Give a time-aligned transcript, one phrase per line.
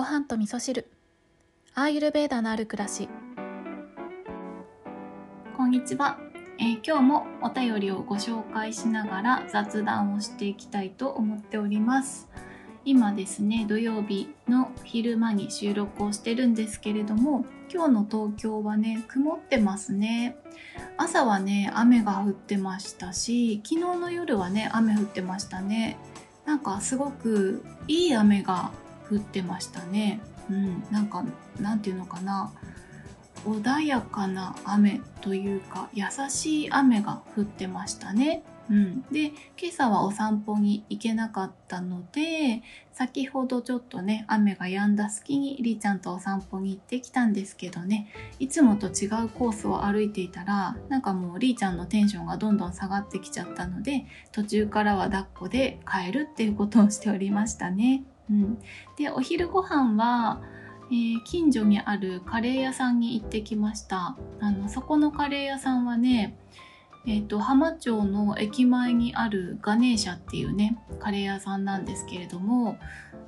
[0.00, 0.90] ご飯と味噌汁。
[1.74, 3.06] アーユルベーダのある暮らし。
[5.54, 6.18] こんにちは、
[6.58, 12.30] えー今日もお便りをご紹介しながら雑談をしていきたいと思っております。
[12.86, 20.34] 今ですね土曜日の昼間に収録をしてるんですけれども今日の東京はね曇ってますね。
[20.96, 25.98] 朝はね雨が降ってましたし昨日の夜はね雨降ってましたね。
[26.46, 28.72] なんかすごくいい雨が
[29.10, 30.20] 降ってましたね。
[30.50, 30.84] うん。
[30.90, 31.24] なんか
[31.58, 32.52] なんていうのかな。
[33.44, 38.42] 穏やかな雨というか優しい雨が降ってましたね。
[38.70, 48.06] うん、で今朝はお散歩に行けなかったので先ほどちょっとね雨が止んだ隙にりーちゃんとお散歩に行ってきたんですけどね。
[48.38, 58.04] いつもと違うコースを歩いていたらなんかもうりーちゃんのテンションがどんどん下がってきちゃったので途中からは抱っこで帰るっていうことをしておりましたね。
[58.30, 58.58] うん、
[58.96, 60.40] でお昼ご飯は
[60.90, 64.16] えー近所にあるカレー屋さんに行ってきました。
[64.40, 66.36] あのそこのカレー屋さんはね
[67.06, 72.78] えー、と浜町の駅前にあるガネーシャっていうねカレー屋さんなんですけれども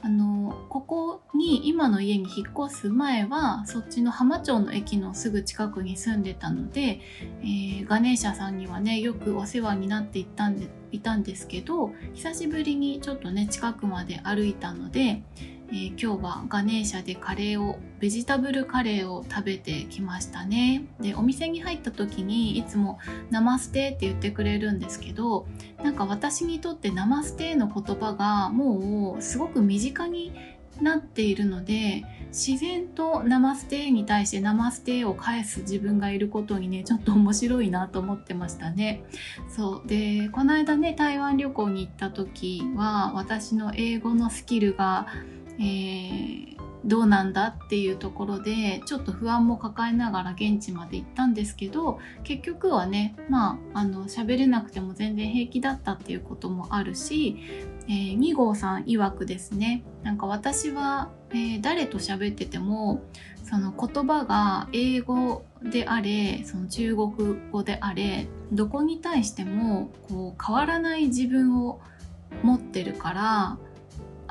[0.03, 7.01] あのここに今の家に引っ越す前はそっちの浜町の駅のすぐ近くに住んでたので、
[7.43, 15.23] えーガネーシャさんにはねよくお世話になっていたんでいたんですけど久しぶりにちょっとね近くまで歩いたので、
[15.69, 22.99] えー今日はガネーシャでカレーをベジタブルカレーを食べてきましたねでお店に入った時にいつも
[23.31, 25.47] 「ナマステ」って言ってくれるんですけど
[25.83, 30.33] なんか私にとって「ナマステ」の言葉がもうすごく身近に
[30.81, 39.05] なっているので自然と「ナマステ」に対して「ナマステ」を返す自分がいることにねちょっと面白いなと思ってましたね。
[39.49, 45.07] そうでこの間ね台湾旅行に行った時は私の英語のスキルが
[45.59, 46.53] えー
[46.85, 57.37] どうなんだっていうところでちょっと不安も抱えながら現地まで行ったんですけど結局はねまああの喋れなくても全然平気だったっていうこともあるし、
[57.89, 63.03] えー2号さん曰くですねなんか私は、えー誰と喋ってても
[63.45, 67.13] その言葉が英語であれその中国
[67.53, 71.81] 語であれどこに対してもこう変わらない自分を
[72.43, 73.59] 持ってるから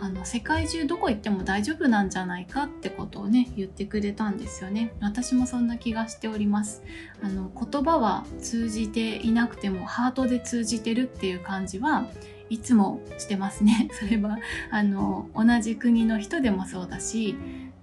[0.02, 4.94] あの世界中どこ行っても大丈夫なんじゃないかってことをね言ってくれたんですよね。
[5.00, 6.82] 私もそんな気がしております。
[7.22, 12.08] あの言葉は通じていなくてもハートで通じてるっていう感じは
[12.50, 13.90] いつもしてますね。
[13.94, 14.40] それは
[14.72, 17.36] あの同じ国の人でもそうだし、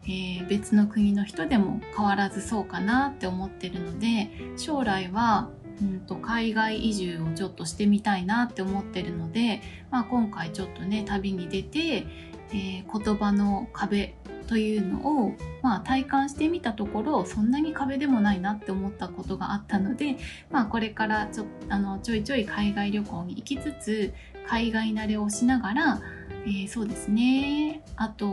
[0.03, 5.51] えー別の国の人でも変わらずそうかなって思ってるので将来は
[5.83, 12.07] うんと海外移住をちょっとしてみたいなって思ってるので、まあ、今回ちょっとね旅に出て、
[12.51, 14.15] えー言葉の壁
[14.49, 20.17] というのを、まあ、体感してみたところそんなに壁でもないなって思ったことがあったので、
[20.51, 24.15] まあ、これからちょあのちょいちょい海外旅行に行きつつ
[24.49, 26.01] 海外慣れをしながら、
[26.49, 28.27] えーそうですねあと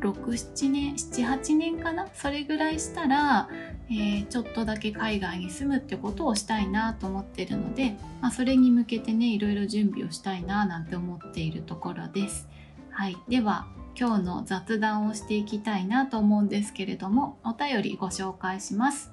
[0.00, 2.06] 67年78年かな？
[2.12, 3.48] それぐらいしたら、
[3.88, 12.46] えーちょっとだけ海外に住むってことをしたいなと思ってるので、まあ、それに向けてねいろいろ準備をしたいななんて思っているところです。
[12.90, 13.66] はい、では
[13.98, 19.10] 今日の雑談をしていきたいなと思うんですけれどもお便りご紹介します。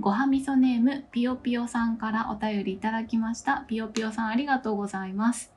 [0.00, 3.64] ごはみそネームぴよぴよさんからお便りいただきました。
[3.68, 5.52] ぴよぴよさんありがとうございます。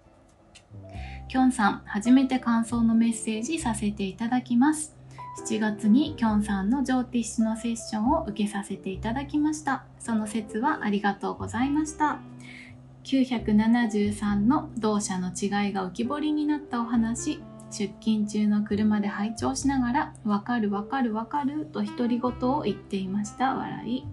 [1.27, 4.95] きょんさん、初めて感想のメッセージさせていただきます。
[5.47, 9.85] 7月にきょんさんのジョーティッシュのセッションを受けさせていただきました。
[9.99, 12.19] その説はありがとうございました。
[13.03, 23.55] 973の同社の違いが浮き彫りになったお話、出勤中の車で拝聴しながら、わかるわかるわかると独り言を言っていました。
[23.55, 24.05] 笑い。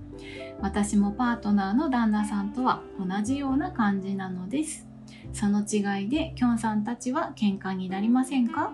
[0.61, 4.92] 私もパートナーの旦那さんとは同じような感じなのです。
[5.33, 8.73] その違いできょんさんたちは喧嘩になりませんか？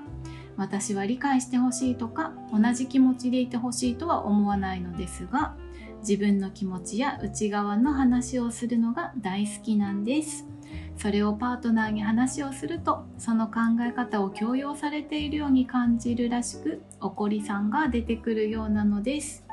[0.56, 5.54] 私は理解してほしいとか同じ気持ちでいてほしいとは思わないのですが
[6.00, 10.46] 自分の気持ちや内側の話をするのが大好きなんです。
[10.96, 19.44] それをパートナーに話をするとその考え方を強要されているように感じるらしく怒りさんが出てくるようなのです。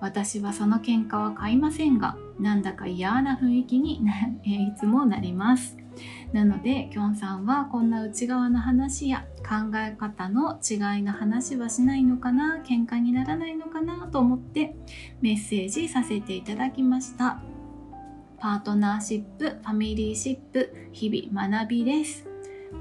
[0.00, 4.00] 私はその喧嘩は買いませんがなんだか嫌な雰囲気に
[4.44, 5.76] いつもなります。
[6.32, 14.76] なのできょんさんはこんな内側の話や考え方の違いの話はしないのかな喧嘩にならないのかなと思って
[15.20, 17.40] メッセージさせていただきました。
[18.38, 22.26] パートナーシップファミリーシップ日々学びです。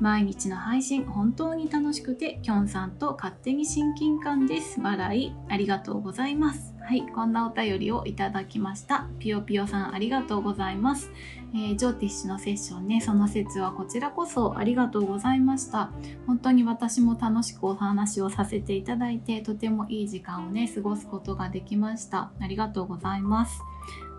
[0.02, 4.82] 毎日の配信本当に楽しくてきょんさんと勝手に親近感です。
[4.82, 6.74] 笑いありがとうございます。
[6.82, 9.08] はいこんなお便りをいただきました。
[9.20, 11.10] ぴよぴよさんありがとうございます、
[11.54, 15.92] えー、ジョーティッシュのセッションねその説はこちらこそありがとうございました。
[16.28, 22.32] 本当に私も楽しくお話をさせていただいてとてもいい時間をね過ごすことができました。
[22.40, 23.62] ありがとうございます。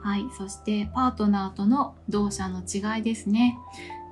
[0.02, 3.58] はい、そしてパートナーとの同社の違いですね。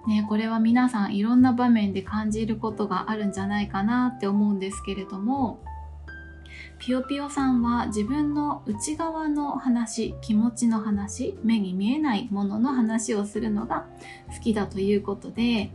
[0.07, 5.61] ね、これは皆さんいろんな場面で感じることがあるんじゃないかなって思うんですけれども
[6.85, 13.87] ぴよぴよさんは自分の内側の話気持ちの話目に見えないものの話をするのが
[14.35, 15.71] 好きだということで、え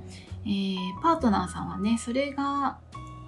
[0.46, 2.78] ー、パートナーさんはねそれが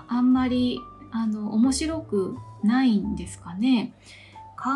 [0.08, 0.80] あんまり
[1.10, 3.94] あの面白くないんですかね
[4.56, 4.70] 考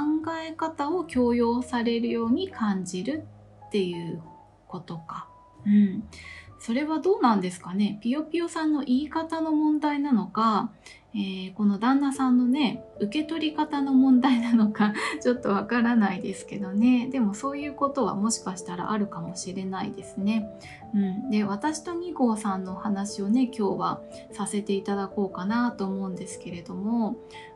[0.44, 3.24] え方を強要されるように感じる
[3.68, 4.20] っていう
[4.68, 5.28] ことか。
[5.68, 6.04] うん。
[6.58, 10.72] それはどうなんですかねピヨピヨさんの言い方の問題なのか、
[11.16, 17.08] えー、この旦那さんのね、受け取り方の問題なのか ちょっとわからないですけどね。
[17.08, 20.50] でもそういうことはもしかしたらあるかもしれないですね。
[20.94, 21.30] うん。
[21.30, 24.02] で、私と2号さんの話をね、今日は
[24.32, 27.16] させていただこうかなと思うんですけれども、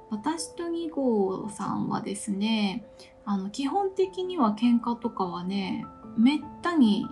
[0.10, 2.86] 私と2号さんはですね、
[3.26, 5.86] あの、基本的には喧嘩とかはね、
[6.18, 7.06] めったに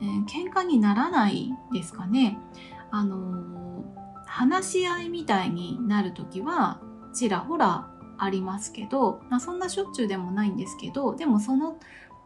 [0.00, 2.38] えー、喧嘩にならないですかね。
[2.90, 4.01] あのー、
[4.32, 6.80] 話し合いみたいになる時は
[7.12, 11.78] ちらほらありますけど、まあ、そんなしょっちゅうでもないんですけどでもその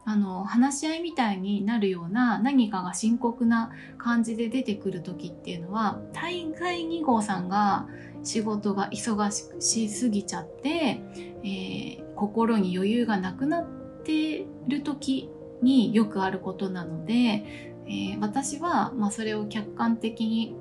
[0.04, 7.88] あの話し合いみたいになるような何かが深刻な感じで出てくる時っていうのは大概2号さんが
[8.22, 11.00] 仕事が忙しすぎちゃって、
[11.42, 13.66] えー、心に余裕がなくなっ
[14.04, 15.28] てる時
[15.60, 20.54] によくあることなので、えー、私は、まあ、それを客観的に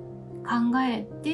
[0.46, 1.30] 考えて、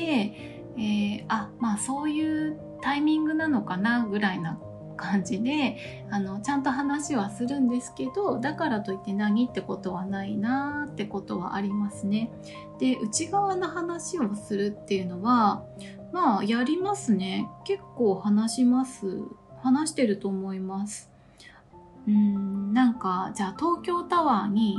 [0.76, 4.58] えー、あまあそういうタイミングなのかなぐらいな
[4.96, 12.30] 感じであのちゃんと話はするんですけどだからといって何ってことはないなってことはありますね。
[12.78, 15.64] で内側の話をするっていうのは
[16.12, 19.22] まあやりますね結構話します
[19.62, 21.10] 話してると思います。
[22.06, 24.76] うんなんかじゃあ東京タワーに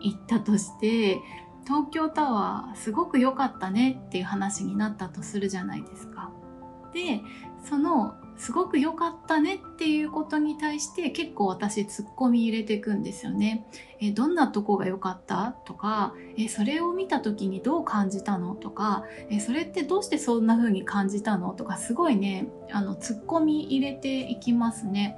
[0.00, 1.20] 行ったとして
[1.66, 6.30] 東京タワーすごく良かったねっていう話になったとするじゃないですか。
[6.92, 7.20] で
[7.64, 13.66] そのすごく良かったねっていうことに対して結構私ツッコミ入れていくんですよね。
[14.00, 15.56] えどんなとこが良かった？
[15.64, 18.54] とかえそれを見た時にどう感じたの？
[18.56, 21.54] とかえそれってどうしてそんな風に感じたの？
[21.54, 25.16] とかすごいねあのツッコミ入れていきますね。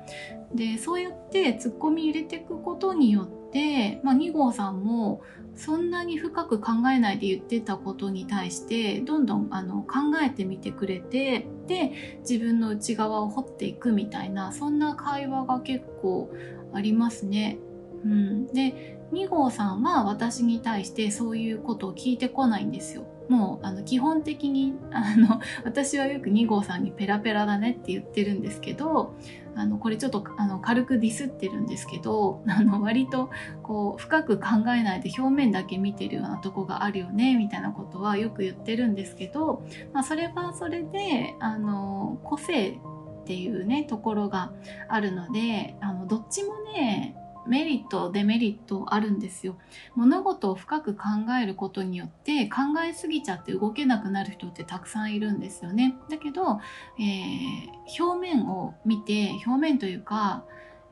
[0.55, 5.23] でそうやってツッコミ入れていくことによっで、まあ、2号さんも
[5.55, 16.31] そんなに深く考えないで言ってたことに対してどんどんあの考えてみてくれてで自分の内側を掘っていくみたいなそんな会話が結構
[16.73, 17.59] ありますね。
[18.05, 23.07] うん、で2号さんは私に対してそういうことを聞いてこないんですよ。
[23.29, 29.15] もうあの基本的にあの私はよく2号さんにペラペラだねって言ってるんですけど
[29.57, 33.31] あのこれちょっとあの軽くディスってるんですけどあの割と
[33.63, 34.47] こう深く考
[34.77, 39.63] えないで表面だけ見てるようなとこがあるよねみたいなことはよく言ってるんですけど、
[39.95, 42.79] まあ、それはそれであの個性
[43.23, 44.53] っていうねところが
[44.89, 47.17] あるのであのどっちもね
[47.47, 49.57] メリットデメリットあるんですよ。
[49.95, 51.03] 物事を深く考
[51.41, 55.97] えることによって考えすぎちゃって動けなくなる人ってたくさんいるんですよね。
[56.11, 56.61] だけど、
[56.99, 60.45] えー、表面を見て表面というか、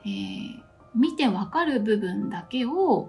[0.04, 0.62] えー、
[0.94, 3.08] 見てわかる部分だけを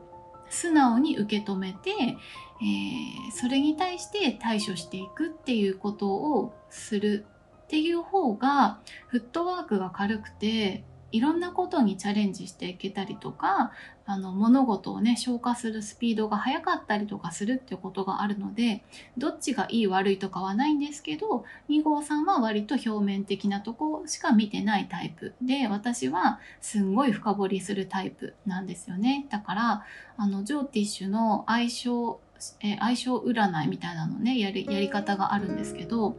[0.50, 7.26] 素直に受け止めて、えー、それに対して対処していくっていうことをする
[7.64, 10.84] っていう方がフットワークが軽くて
[11.16, 13.72] いろんなことにチャレンジしていけたりとか
[14.06, 18.84] あの物事をね消化するスピードが速かったりとかするっていうことがあるので
[19.18, 29.26] どっちがいい悪いとかはないんですけど2号さんは割と表面的なとこしか見てないタイプで私はすんごい深掘りするタイプなんですよね。
[29.30, 29.86] だから
[30.18, 32.20] あのジョーティッシュの相性
[32.60, 36.18] え相性占いみたいなのねやりやり方があるんですけど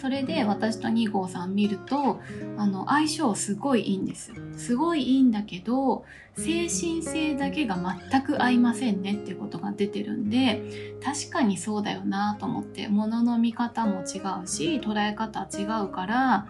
[0.00, 2.20] それで私と2号さん見ると
[2.56, 6.04] あの相性すごいいいんですすごいいいんだけど
[6.36, 7.76] 精神性だけが
[8.10, 16.46] 全く合いませんねっていうことが出てるんで確かにそうだよなと思って物の見方も違うし捉え方違うから、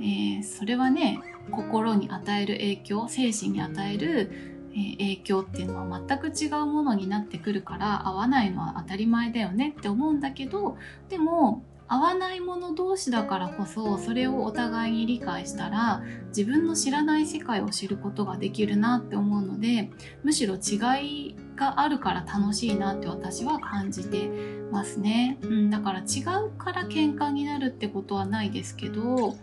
[0.00, 1.20] えー、それはね
[1.50, 4.30] 心に与える影響精神に与える、
[4.74, 10.76] 影響っていうのは全く違うものになってくるから合わないのは当たり前だよねって思うんだけど
[11.08, 19.90] でも合わないもの同士だからこそそれをお互いに理解したら自分の知らない世界を知ることができるなって思うので
[20.22, 24.30] むしろ違いがあるから楽しいなって私は感じて
[24.70, 29.36] ますね、うん、だから違うから喧嘩になるってことはないですけど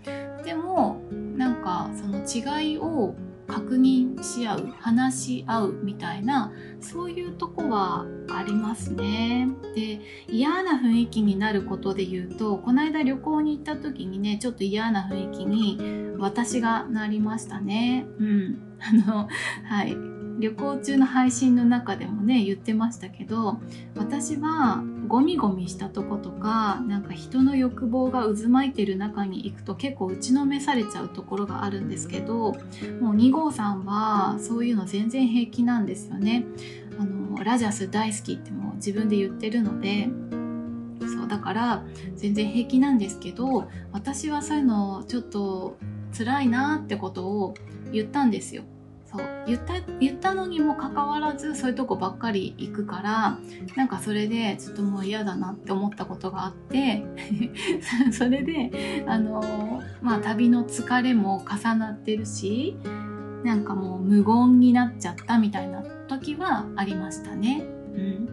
[0.44, 3.13] でもなんかその違いを
[3.50, 9.48] 確認し合う話し合うみたいなそういうとこはありますね。
[9.75, 15.79] で嫌な雰囲気になることで言うとこの間旅行に行った時にねちょっと嫌な雰囲気に
[16.18, 18.06] 私がなりましたね。
[18.20, 18.58] うん。
[18.79, 19.27] あの
[19.65, 20.19] はい。
[20.39, 23.60] 旅行中の配信の中でもね言ってましたけど
[23.96, 36.46] 私はゴミゴミしたとことかなんか人の欲望が渦巻いてる中に行くと結構打ちのめされちゃうところがあるんですけどもう2号さんはそういうの全然平気なんですよね。
[37.00, 40.10] あのラジャス大好きってもう自分で言ってるので
[41.08, 41.84] そうだから
[42.15, 45.77] 全然平気なんですけど私はそういうのちょっと
[46.17, 47.53] 辛いなってことを
[47.91, 48.63] 言ったんですよ。
[49.12, 53.39] そう言った言ったのにもかかわらずそういうとこばっかり行くから
[53.75, 57.04] なんかそれでちょっともう嫌だなって思ったことがあって
[58.13, 62.78] それであのまあ旅の疲れも重なってるし
[63.44, 67.63] なんかもう無言になっちゃったみたいな時はありましたね。
[67.96, 68.30] うん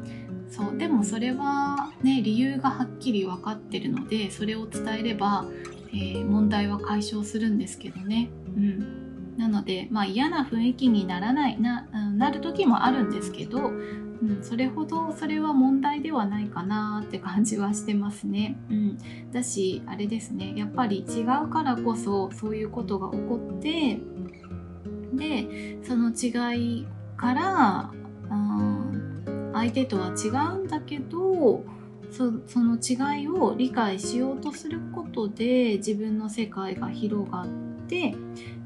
[0.48, 5.44] そうでもそれはね理由がはっきり分かってるのでそれを伝えれば、
[5.88, 8.30] えー問題は解消するんですけどね。
[8.56, 9.05] うん、
[9.36, 11.82] なので、まあ、嫌な雰囲気にならないな
[12.16, 18.56] なる時もあるんですけど、うん、それほどそれは問題ではないかなって感じはしてますね。
[18.70, 18.98] うん、
[19.32, 24.00] だしあれですねやっぱり違うからこそそういうことが起こって
[25.12, 27.90] でその違いから、
[28.30, 31.62] うん、相手とは違うんだけど
[32.10, 37.75] そその違いを理解しようとすることで自分の世界が広がって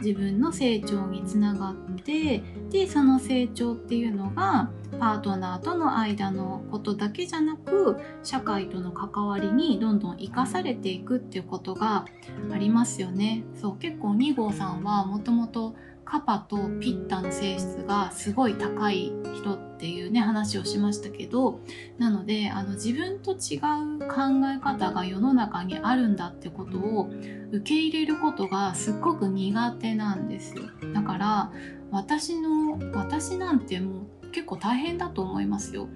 [0.01, 12.07] 自分の成長につながってでその成長っていうのがパートナーとの間のことだけじゃなく社会との関わりにどんどん生かされていくっていうことが
[12.53, 13.45] ありますよね。
[13.55, 15.75] そう結構2号さんはもともと
[16.11, 21.61] カパとピッタの性質がすごい高い人っていうね話をしましたけど
[21.99, 23.61] なのであの自分と違う
[24.09, 27.11] 考え方が世の中にあるんだってことを
[27.53, 30.65] 受け入れることがすっごく苦手なんですよ。
[30.93, 31.53] だから
[31.93, 35.89] 私の私なんてもう結構大変だと思いますよ。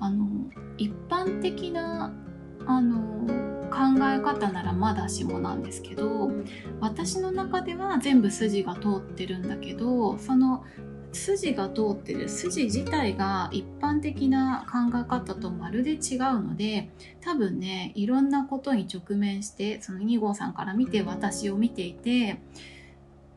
[0.00, 0.26] あの
[0.78, 2.14] 一般的な
[2.68, 3.26] あの
[3.70, 6.30] 考え方ならまだしもなんですけど
[6.80, 10.64] 私の中では全部筋が通ってるんだけどその
[11.12, 15.98] 筋が通ってる筋自体が一般的な考え方とまるで違う
[16.42, 16.90] ので
[17.22, 22.40] 多分ねいろんなことに直面してその2号さんから見て私を見ていて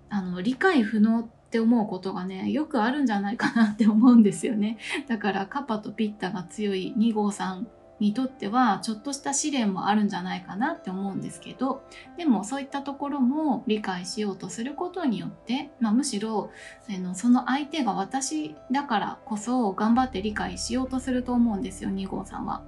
[0.09, 4.77] あの理解不能って思うことがねよくあるんじゃないかなって思うんですよね。
[5.07, 7.67] だからカパとピッタが強い2号さん
[8.01, 11.83] にとってはちょっとした試練もあるんじゃないかなって思うんですけど
[12.17, 16.49] でもそういったところも理解しようとすることによって、まあ、むしろ
[16.89, 22.63] あのその相手が私だからこそ頑張って理解しようとすると思うんですよ2号さんは。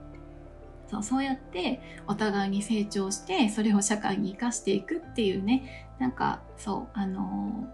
[0.87, 7.67] そうそうやってお互いに成長してそれを社会に生かしていくっていうねなんかそうあの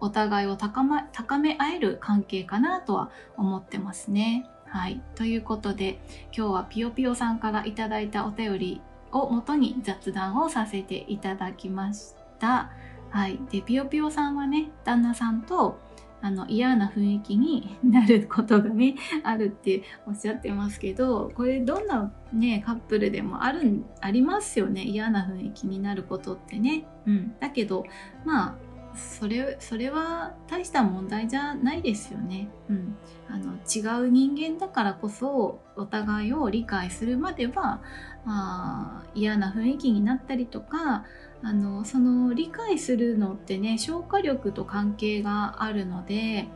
[0.00, 4.50] お互いを高,、ま、高め合える関係かなとは思ってますね。
[4.74, 5.00] はい。
[5.14, 6.00] ということで、
[6.36, 8.80] 今日はぴよぴよさんからいただいたお便り
[9.12, 12.72] をもとに雑談をさせていただきました。
[13.08, 13.38] はい。
[13.52, 15.78] で、ぴよぴよさんはね、旦那さんと、
[16.20, 24.82] あの、嫌な雰囲気になることがね、あるっておっしゃってますけど、これどんなね、カップルでもある、ありますよね。
[24.82, 26.84] 嫌な雰囲気になることってね。
[27.06, 27.36] うん。
[27.38, 27.84] だけど、
[28.24, 28.54] まあ、
[28.94, 32.96] それそれは大した問題じゃないですよね、うん、
[33.28, 37.82] あの違う人間だからこそお互いを理解するまでは
[38.26, 41.04] あ嫌な雰囲気になったりとか
[41.42, 46.46] あのその理解するのってね消化力と関係があるので、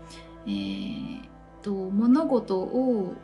[0.46, 1.20] えー、
[1.62, 3.14] と物事を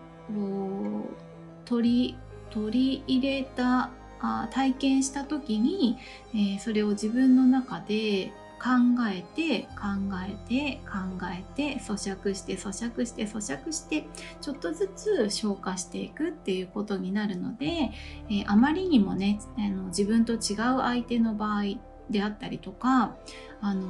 [1.65, 2.19] 取り
[2.51, 3.91] 取り入れた
[4.21, 5.99] あ体験した時に、
[6.35, 8.33] えー、それを自分の中で
[8.65, 8.71] 考
[9.13, 9.89] えて考
[10.27, 10.97] えて考
[11.31, 14.07] えて咀嚼して咀嚼して咀嚼して
[14.41, 20.39] ちょっとずつ消化していくっていうことになるので、えー、あまりにもねあの自分と違う
[20.81, 21.63] 相手の場合
[22.09, 23.17] であったりとか、
[23.63, 23.83] あの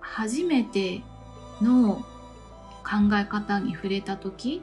[0.00, 1.02] 初めて
[1.60, 1.96] の
[2.84, 4.62] 考え方に触れた時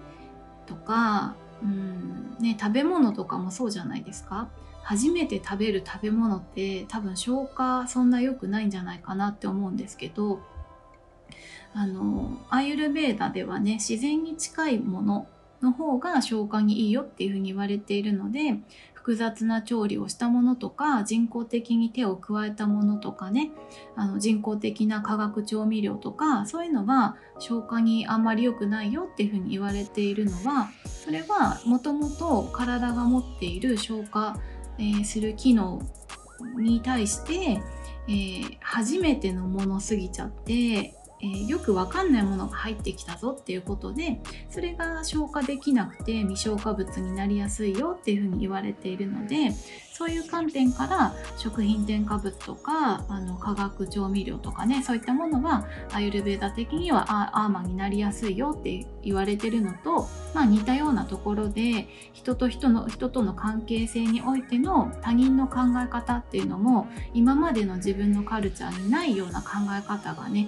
[0.66, 4.50] とか、うんね、食べ物とかもそうじゃないですか？
[4.88, 10.40] 初めて食べる食べ物って多分消化そんな良くないんじゃないかなって思うんですけど
[11.74, 15.28] あのアイユルベーダではね自然に近いもの
[15.62, 18.60] の方が消化にいいよっていうふうに言われているので
[18.94, 23.52] 複雑な調理をしたものとか人工的に手を加えたものとかね
[23.98, 34.38] あの人工的な化学調味料とかそういうのは消化にあんまり良くないよっていうふうに言われているのはそれはもともと体が持っている消化、
[34.78, 35.82] えー、する機能
[36.58, 37.62] に対して、
[38.08, 49.52] えー、初めてのものすぎちゃってえー、よくわかんないものが入ってきたぞっていうことでそれが消化できなくて未消化物になりやすいよっていうふうに言われているので
[49.98, 70.48] そういう観点から食品添加物とかあの化学調味料とかねそういったものはアユルベーダ的にはアーマーになりやすいよって言われてるのと、まあ、似たようなところで人と人の人との関係性においての他人の考え方っていうのも今までの自分のカルチャーにないような考え方がね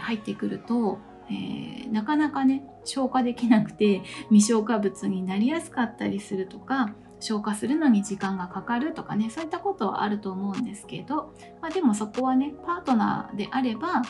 [0.00, 0.98] 入ってくると、
[1.30, 14.02] えー、なかなかね消化できなくて未消化物になりやすかったりするとか消化するのに時間がかかるとかねそういったことはあると思うんですけど、まあ、でもそこはねパートナーであれば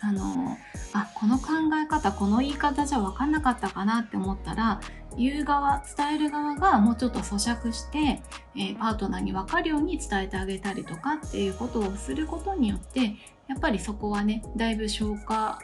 [0.00, 0.56] あの
[0.92, 1.46] あこの考
[1.82, 4.80] え方この言い方じゃ分かんなかったかなって思ったら
[5.16, 8.22] 言う側伝える側がもうちょっと咀嚼して、
[8.56, 13.16] えー、パートナーに分かるように伝えてあげたりとかっていうことをすることによって
[13.48, 15.58] やっぱりそこはねだいぶ消化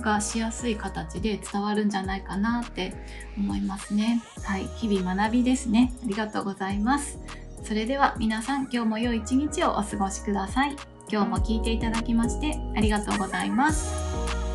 [0.00, 2.94] がしやすい形で伝わるんじゃないかなって
[3.36, 4.22] 思いますね。
[4.44, 4.66] はい。
[4.76, 5.94] 日々学びですね。
[6.04, 7.18] ありがとうございます。
[7.62, 10.76] それでは皆さん今日も良い一日をお過ごしください。
[11.10, 14.45] 今日も聞いていただきましてありがとうございます。